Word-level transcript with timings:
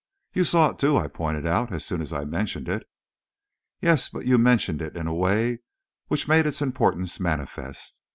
"You 0.33 0.45
saw 0.45 0.71
it, 0.71 0.79
too," 0.79 0.97
I 0.97 1.07
pointed 1.07 1.45
out, 1.45 1.71
"as 1.71 1.85
soon 1.85 2.01
as 2.01 2.11
I 2.11 2.25
mentioned 2.25 2.67
it." 2.67 2.89
"Yes; 3.81 4.09
but 4.09 4.25
you 4.25 4.39
mentioned 4.39 4.81
it 4.81 4.97
in 4.97 5.05
a 5.05 5.13
way 5.13 5.59
which 6.07 6.27
made 6.27 6.47
its 6.47 6.59
importance 6.59 7.19
manifest. 7.19 8.01